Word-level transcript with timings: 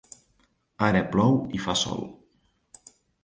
Ara 0.87 1.03
plou 1.11 1.37
i 1.59 1.63
fa 1.67 1.77
sol. 1.83 2.03